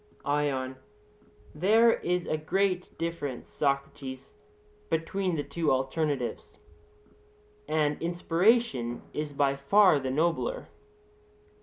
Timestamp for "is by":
9.13-9.55